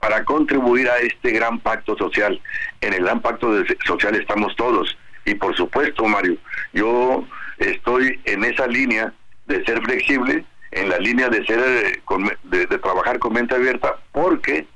[0.00, 2.40] para contribuir a este gran pacto social.
[2.80, 3.52] En el gran pacto
[3.84, 4.96] social estamos todos.
[5.24, 6.36] Y por supuesto, Mario,
[6.72, 7.24] yo
[7.58, 9.12] estoy en esa línea
[9.46, 12.02] de ser flexible, en la línea de ser eh,
[12.44, 14.66] de, de trabajar con mente abierta, porque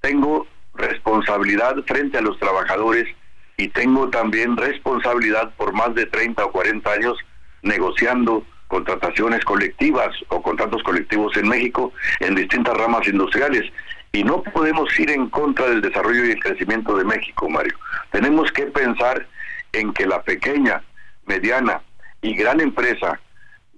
[0.00, 3.06] tengo responsabilidad frente a los trabajadores
[3.56, 7.18] y tengo también responsabilidad por más de 30 o 40 años
[7.62, 13.64] negociando contrataciones colectivas o contratos colectivos en México en distintas ramas industriales.
[14.12, 17.76] Y no podemos ir en contra del desarrollo y el crecimiento de México, Mario.
[18.10, 19.26] Tenemos que pensar
[19.72, 20.82] en que la pequeña,
[21.26, 21.82] mediana
[22.22, 23.20] y gran empresa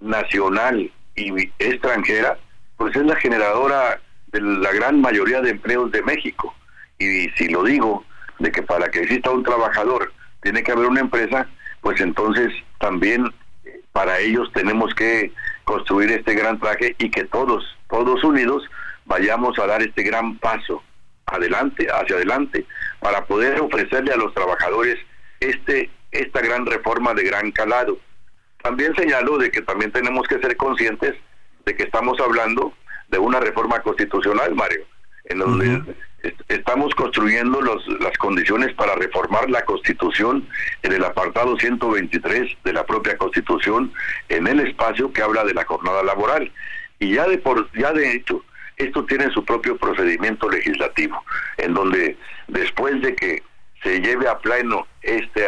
[0.01, 2.39] nacional y extranjera,
[2.77, 6.55] pues es la generadora de la gran mayoría de empleos de México.
[6.99, 8.05] Y si lo digo,
[8.39, 10.13] de que para que exista un trabajador
[10.43, 11.47] tiene que haber una empresa,
[11.83, 13.27] pues entonces también
[13.65, 15.33] eh, para ellos tenemos que
[15.65, 18.63] construir este gran traje y que todos, todos unidos,
[19.05, 20.83] vayamos a dar este gran paso
[21.27, 22.67] adelante, hacia adelante,
[23.01, 24.99] para poder ofrecerle a los trabajadores
[25.39, 27.99] este, esta gran reforma de gran calado.
[28.63, 31.15] También señalo de que también tenemos que ser conscientes
[31.65, 32.75] de que estamos hablando
[33.09, 34.85] de una reforma constitucional, Mario,
[35.25, 35.95] en donde
[36.49, 40.47] estamos construyendo los, las condiciones para reformar la Constitución
[40.83, 43.93] en el apartado 123 de la propia Constitución,
[44.29, 46.53] en el espacio que habla de la jornada laboral.
[46.99, 48.45] Y ya de, por, ya de hecho,
[48.81, 51.23] esto tiene su propio procedimiento legislativo,
[51.59, 52.17] en donde
[52.49, 53.43] después de que
[53.83, 55.47] se lleve a pleno este,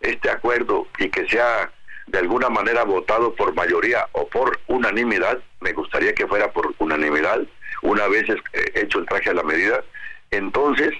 [0.00, 1.70] este acuerdo y que sea
[2.06, 7.40] de alguna manera votado por mayoría o por unanimidad, me gustaría que fuera por unanimidad,
[7.82, 9.82] una vez eh, hecho el traje a la medida,
[10.30, 10.92] entonces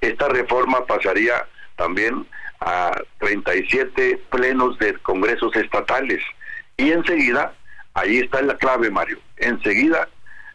[0.00, 1.46] esta reforma pasaría
[1.76, 2.26] también
[2.60, 6.22] a 37 plenos de congresos estatales.
[6.76, 7.54] Y enseguida,
[7.94, 10.08] ahí está la clave, Mario, enseguida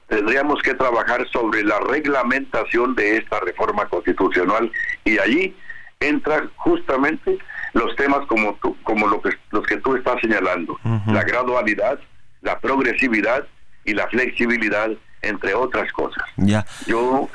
[0.08, 4.72] tendríamos que trabajar sobre la reglamentación de esta reforma constitucional
[5.06, 5.56] y allí
[6.00, 7.38] entran justamente
[7.74, 12.00] los temas como tú, como lo que, los que tú estás señalando, la gradualidad,
[12.42, 13.48] la progresividad
[13.86, 14.90] y la flexibilidad
[15.22, 16.24] entre otras cosas.
[16.38, 16.66] Ya.
[16.86, 17.30] Yo,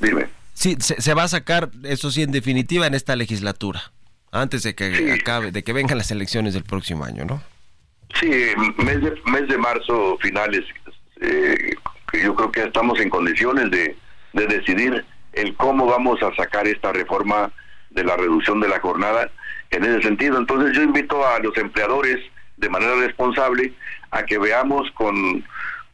[0.00, 0.28] dime.
[0.54, 3.92] Sí, se, va a sacar, eso sí, en definitiva, en esta legislatura,
[4.30, 7.42] antes de que acabe, de que vengan las elecciones del próximo año, ¿no?
[8.18, 8.28] Sí,
[8.76, 10.64] mes de, mes de marzo finales,
[11.20, 11.74] eh,
[12.22, 13.96] yo creo que estamos en condiciones de,
[14.32, 17.52] de decidir el cómo vamos a sacar esta reforma
[17.90, 19.30] de la reducción de la jornada
[19.70, 20.38] en ese sentido.
[20.38, 22.18] Entonces yo invito a los empleadores
[22.56, 23.72] de manera responsable
[24.10, 25.44] a que veamos con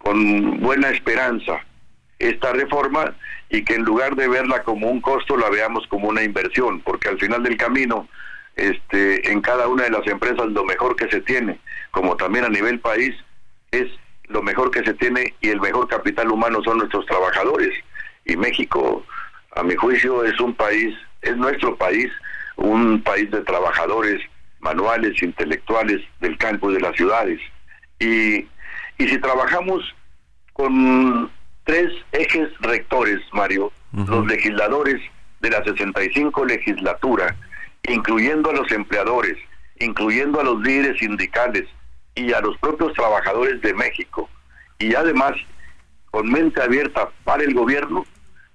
[0.07, 1.65] con buena esperanza
[2.21, 3.17] esta reforma
[3.51, 7.09] y que en lugar de verla como un costo la veamos como una inversión, porque
[7.09, 8.09] al final del camino
[8.55, 11.59] este en cada una de las empresas lo mejor que se tiene,
[11.91, 13.17] como también a nivel país
[13.73, 13.89] es
[14.29, 17.73] lo mejor que se tiene y el mejor capital humano son nuestros trabajadores
[18.25, 19.05] y México
[19.55, 22.11] a mi juicio es un país, es nuestro país,
[22.57, 24.21] un país de trabajadores
[24.61, 27.41] manuales, intelectuales del campo y de las ciudades.
[27.99, 28.47] Y
[28.99, 29.83] y si trabajamos
[30.53, 31.31] con
[31.65, 35.01] tres ejes rectores, Mario, los legisladores
[35.41, 37.37] de la 65 legislatura,
[37.89, 39.37] incluyendo a los empleadores,
[39.79, 41.65] incluyendo a los líderes sindicales
[42.17, 44.29] y a los propios trabajadores de México,
[44.79, 45.33] y además
[46.11, 48.05] con mente abierta para el gobierno,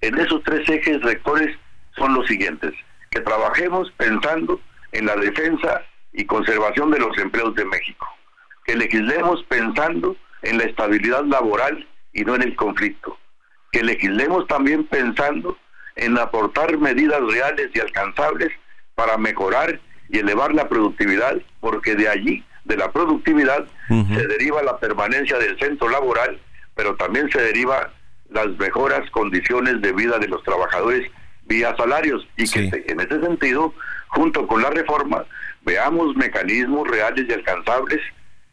[0.01, 1.55] en esos tres ejes rectores
[1.95, 2.73] son los siguientes,
[3.11, 4.59] que trabajemos pensando
[4.91, 8.07] en la defensa y conservación de los empleos de México,
[8.65, 13.17] que legislemos pensando en la estabilidad laboral y no en el conflicto.
[13.71, 15.57] Que legislemos también pensando
[15.95, 18.49] en aportar medidas reales y alcanzables
[18.95, 24.77] para mejorar y elevar la productividad, porque de allí, de la productividad, se deriva la
[24.77, 26.39] permanencia del centro laboral,
[26.75, 27.91] pero también se deriva
[28.29, 31.09] las mejoras condiciones de vida de los trabajadores
[31.45, 32.27] vía salarios.
[32.37, 33.73] Y que en ese sentido,
[34.07, 35.25] junto con la reforma,
[35.63, 37.99] veamos mecanismos reales y alcanzables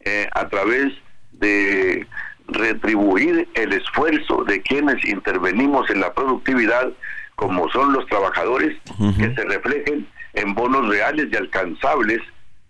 [0.00, 0.92] eh, a través
[1.32, 2.06] de
[2.48, 6.90] retribuir el esfuerzo de quienes intervenimos en la productividad,
[7.36, 8.76] como son los trabajadores,
[9.18, 12.20] que se reflejen en bonos reales y alcanzables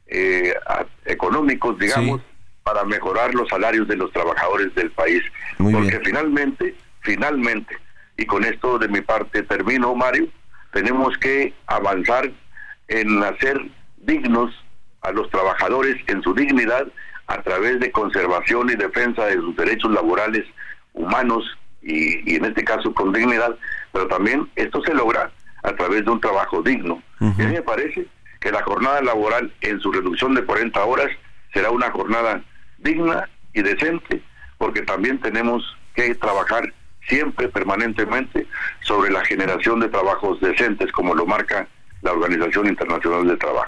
[0.09, 0.54] eh,
[1.04, 2.20] económicos, digamos,
[2.62, 5.22] para mejorar los salarios de los trabajadores del país.
[5.56, 7.76] Porque finalmente, finalmente,
[8.16, 10.28] y con esto de mi parte termino, Mario,
[10.72, 12.30] tenemos que avanzar
[12.88, 13.61] en hacer
[13.98, 14.52] dignos
[15.02, 16.86] a los trabajadores en su dignidad
[17.26, 20.44] a través de conservación y defensa de sus derechos laborales
[20.94, 21.44] humanos
[21.82, 23.56] y, en este caso con dignidad,
[23.92, 25.30] pero también esto se logra
[25.62, 27.02] a través de un trabajo digno.
[27.20, 28.06] Y a mí me parece
[28.41, 31.09] que la jornada laboral en su reducción de 40 horas
[31.53, 32.43] será una jornada
[32.78, 34.22] digna y decente,
[34.59, 36.72] porque también tenemos que trabajar
[37.09, 38.47] siempre, permanentemente,
[38.80, 41.66] sobre la generación de trabajos decentes, como lo marca
[42.03, 43.64] la Organización Internacional del Trabajo.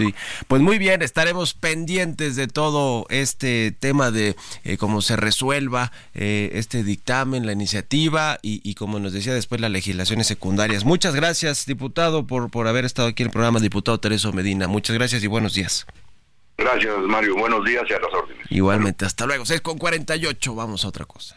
[0.49, 6.51] Pues muy bien, estaremos pendientes de todo este tema de eh, cómo se resuelva eh,
[6.55, 10.85] este dictamen, la iniciativa y, como nos decía después las legislaciones secundarias.
[10.85, 14.69] Muchas gracias, diputado, por, por haber estado aquí en el programa, diputado Tereso Medina.
[14.69, 15.87] Muchas gracias y buenos días.
[16.57, 17.37] Gracias, Mario.
[17.37, 18.47] Buenos días y a las órdenes.
[18.51, 19.47] Igualmente, hasta luego.
[19.47, 21.37] 6 con 48, vamos a otra cosa.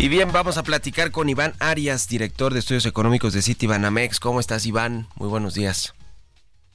[0.00, 4.18] Y bien, vamos a platicar con Iván Arias, director de estudios económicos de Citibanamex.
[4.18, 5.08] ¿Cómo estás, Iván?
[5.16, 5.92] Muy buenos días.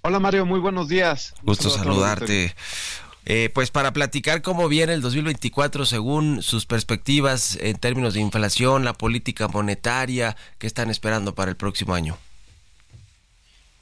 [0.03, 1.34] Hola, Mario, muy buenos días.
[1.41, 2.53] Gusto saludarte.
[3.26, 8.86] Eh, pues para platicar cómo viene el 2024 según sus perspectivas en términos de inflación,
[8.86, 12.19] la política monetaria, ¿qué están esperando para el próximo año?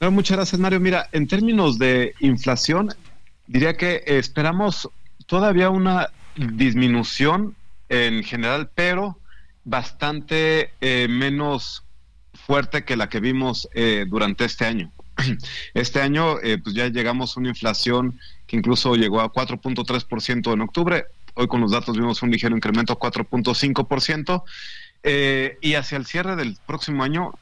[0.00, 0.80] muchas gracias, Mario.
[0.80, 2.94] Mira, en términos de inflación,
[3.46, 4.88] diría que esperamos
[5.26, 7.54] todavía una disminución
[7.90, 9.18] en general, pero
[9.64, 11.84] bastante eh, menos
[12.34, 14.92] fuerte que la que vimos eh, durante este año.
[15.74, 20.60] Este año eh, pues ya llegamos a una inflación que incluso llegó a 4.3% en
[20.60, 21.04] octubre.
[21.34, 24.42] Hoy con los datos vimos un ligero incremento a 4.5%.
[25.62, 27.32] y hacia el cierre del próximo año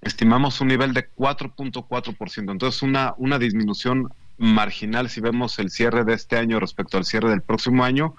[0.00, 2.50] estimamos un nivel de 4.4%.
[2.50, 7.30] Entonces una, una disminución marginal si vemos el cierre de este año respecto al cierre
[7.30, 8.14] del próximo año.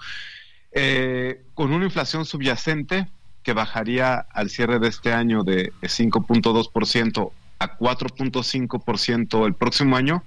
[1.54, 3.08] con una inflación subyacente
[3.46, 7.30] que bajaría al cierre de este año de 5.2%
[7.60, 10.24] a 4.5% el próximo año,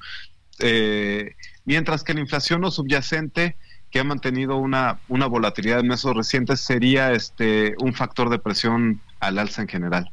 [0.59, 3.57] eh, mientras que la inflación no subyacente
[3.91, 9.01] que ha mantenido una, una volatilidad en meses recientes sería este un factor de presión
[9.19, 10.09] al alza en general.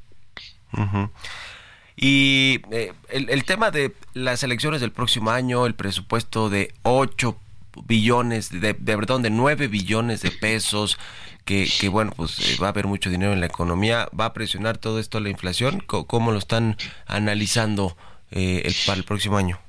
[1.95, 7.39] Y eh, el, tema de las elecciones del próximo año, el presupuesto de 8
[7.85, 10.99] billones, de, de perdón, de 9 billones de pesos,
[11.47, 14.79] que, bueno, pues eh, va a haber mucho dinero en la economía, va a presionar
[14.79, 15.81] todo esto la inflación.
[15.87, 16.77] ¿Cómo, lo están
[17.07, 17.97] analizando
[18.33, 19.61] eh, el, para el próximo año?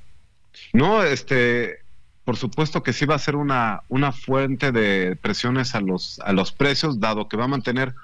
[0.72, 1.78] No, este,
[2.24, 6.32] por supuesto que sí va a ser una, una fuente de presiones a los, a
[6.32, 7.94] los precios, dado que va a mantener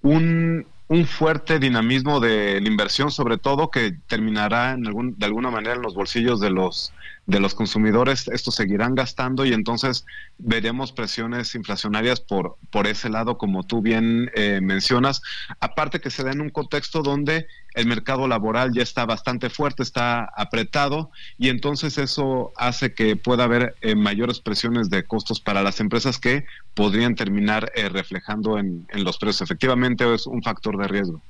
[0.00, 5.50] un, un fuerte dinamismo de la inversión, sobre todo que terminará en algún, de alguna
[5.50, 6.94] manera en los bolsillos de los
[7.26, 10.04] de los consumidores, estos seguirán gastando y entonces
[10.38, 15.22] veremos presiones inflacionarias por, por ese lado, como tú bien eh, mencionas.
[15.60, 19.82] Aparte que se da en un contexto donde el mercado laboral ya está bastante fuerte,
[19.84, 25.62] está apretado y entonces eso hace que pueda haber eh, mayores presiones de costos para
[25.62, 26.44] las empresas que
[26.74, 29.42] podrían terminar eh, reflejando en, en los precios.
[29.42, 31.22] Efectivamente es un factor de riesgo.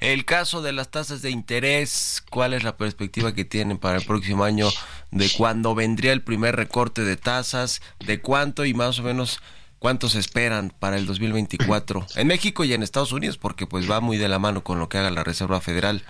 [0.00, 4.04] El caso de las tasas de interés, ¿cuál es la perspectiva que tienen para el
[4.04, 4.68] próximo año
[5.10, 9.40] de cuándo vendría el primer recorte de tasas, de cuánto y más o menos
[9.78, 13.38] cuántos esperan para el 2024 en México y en Estados Unidos?
[13.38, 16.02] Porque pues va muy de la mano con lo que haga la Reserva Federal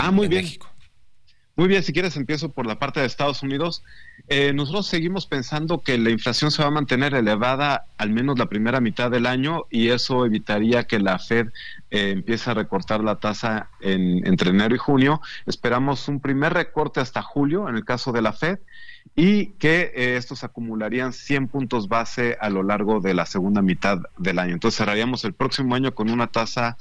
[0.00, 0.42] ah, muy bien.
[0.42, 0.68] México.
[1.54, 3.82] Muy bien, si quieres empiezo por la parte de Estados Unidos.
[4.34, 8.46] Eh, nosotros seguimos pensando que la inflación se va a mantener elevada al menos la
[8.46, 11.48] primera mitad del año y eso evitaría que la Fed
[11.90, 15.20] eh, empiece a recortar la tasa en, entre enero y junio.
[15.44, 18.58] Esperamos un primer recorte hasta julio en el caso de la Fed
[19.14, 23.98] y que eh, estos acumularían 100 puntos base a lo largo de la segunda mitad
[24.16, 24.54] del año.
[24.54, 26.78] Entonces cerraríamos el próximo año con una tasa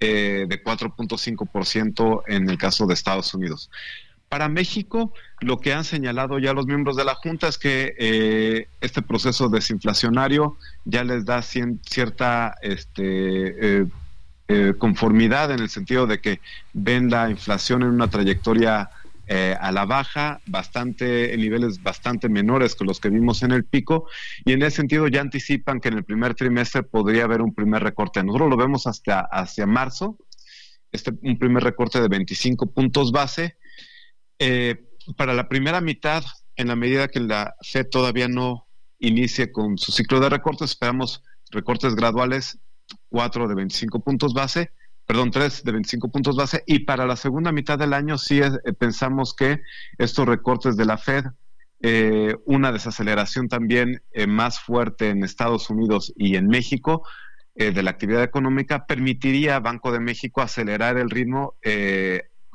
[0.00, 3.70] eh, de 4.5% en el caso de Estados Unidos.
[4.34, 5.12] Para México,
[5.42, 9.48] lo que han señalado ya los miembros de la Junta es que eh, este proceso
[9.48, 13.86] desinflacionario ya les da cierta este,
[14.76, 16.40] conformidad en el sentido de que
[16.72, 18.90] ven la inflación en una trayectoria
[19.28, 23.62] eh, a la baja, bastante en niveles bastante menores que los que vimos en el
[23.62, 24.08] pico,
[24.44, 27.84] y en ese sentido ya anticipan que en el primer trimestre podría haber un primer
[27.84, 28.24] recorte.
[28.24, 30.18] Nosotros lo vemos hasta hacia marzo,
[30.90, 33.58] este, un primer recorte de 25 puntos base.
[34.38, 36.24] Eh, para la primera mitad,
[36.56, 38.66] en la medida que la Fed todavía no
[38.98, 42.58] inicie con su ciclo de recortes, esperamos recortes graduales,
[43.10, 44.72] 4 de 25 puntos base
[45.06, 46.62] perdón, 3 de 25 puntos base.
[46.66, 49.60] Y para la segunda mitad del año sí eh, pensamos que
[49.98, 51.24] estos recortes de la Fed,
[51.80, 57.06] eh, una desaceleración también eh, más fuerte en Estados Unidos y en México
[57.56, 61.54] de la actividad económica, permitiría a Banco de México acelerar el ritmo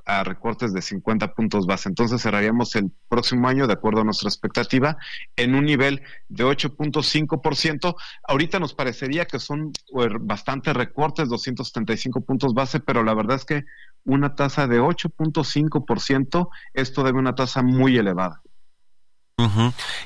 [0.10, 1.88] a recortes de 50 puntos base.
[1.88, 4.97] Entonces cerraríamos el próximo año, de acuerdo a nuestra expectativa,
[5.36, 7.95] en un nivel de 8.5%.
[8.28, 13.45] Ahorita nos parecería que son pues, bastantes recortes, 275 puntos base, pero la verdad es
[13.45, 13.66] que
[14.03, 18.41] una tasa de 8.5% es todavía una tasa muy elevada.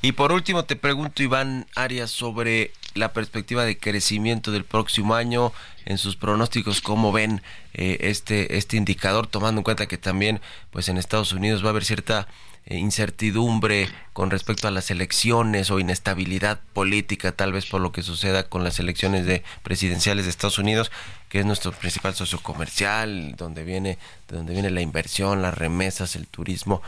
[0.01, 5.51] Y por último te pregunto, Iván Arias, sobre la perspectiva de crecimiento del próximo año,
[5.85, 7.41] en sus pronósticos, cómo ven
[7.73, 10.41] eh, este, este indicador, tomando en cuenta que también
[10.71, 12.27] pues en Estados Unidos va a haber cierta
[12.65, 18.03] eh, incertidumbre con respecto a las elecciones o inestabilidad política, tal vez por lo que
[18.03, 20.89] suceda con las elecciones de presidenciales de Estados Unidos,
[21.27, 23.97] que es nuestro principal socio comercial, donde viene,
[24.29, 26.81] de donde viene la inversión, las remesas, el turismo.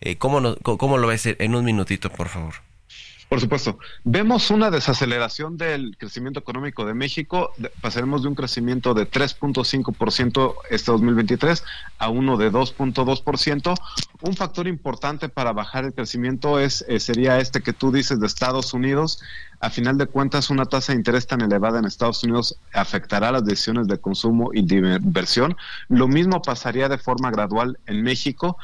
[0.00, 2.69] Eh, ¿cómo, ¿Cómo lo ves en un minutito, por favor?
[3.30, 3.78] Por supuesto.
[4.02, 7.52] Vemos una desaceleración del crecimiento económico de México.
[7.80, 11.62] Pasaremos de un crecimiento de 3.5% este 2023
[11.98, 13.74] a uno de 2.2%.
[14.22, 18.26] Un factor importante para bajar el crecimiento es eh, sería este que tú dices de
[18.26, 19.20] Estados Unidos
[19.60, 23.44] a final de cuentas una tasa de interés tan elevada en Estados Unidos afectará las
[23.44, 25.54] decisiones de consumo y de inversión.
[25.88, 28.56] Lo mismo pasaría de forma gradual en México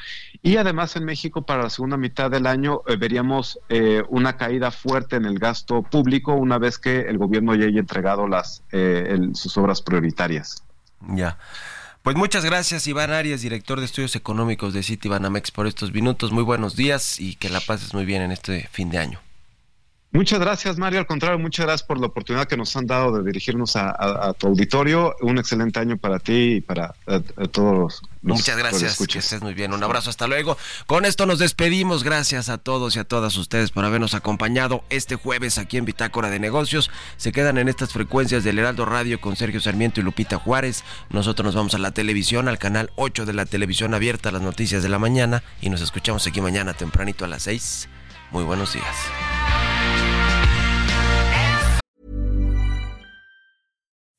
[0.42, 4.70] y además en México para la segunda mitad del año eh, veríamos eh, una caída
[4.70, 9.18] fuerte en el gasto público una vez que el gobierno ya haya entregado las eh,
[9.34, 10.62] sus obras prioritarias.
[11.08, 11.38] Ya.
[12.02, 16.30] Pues muchas gracias Iván Arias, director de estudios económicos de Citibanamex por estos minutos.
[16.30, 19.25] Muy buenos días y que la pases muy bien en este fin de año.
[20.16, 20.98] Muchas gracias, Mario.
[20.98, 24.46] Al contrario, muchas gracias por la oportunidad que nos han dado de dirigirnos a, tu
[24.46, 25.14] auditorio.
[25.20, 26.94] Un excelente año para ti y para
[27.52, 28.02] todos los.
[28.22, 28.96] Muchas gracias.
[29.06, 29.74] Que estés muy bien.
[29.74, 30.08] Un abrazo.
[30.08, 30.56] Hasta luego.
[30.86, 32.02] Con esto nos despedimos.
[32.02, 36.30] Gracias a todos y a todas ustedes por habernos acompañado este jueves aquí en Bitácora
[36.30, 36.90] de Negocios.
[37.18, 40.82] Se quedan en estas frecuencias del Heraldo Radio con Sergio Sarmiento y Lupita Juárez.
[41.10, 44.82] Nosotros nos vamos a la televisión, al canal 8 de la televisión abierta, las noticias
[44.82, 45.42] de la mañana.
[45.60, 47.90] Y nos escuchamos aquí mañana tempranito a las 6.
[48.30, 49.35] Muy buenos días.